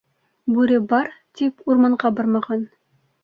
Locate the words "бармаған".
2.21-2.67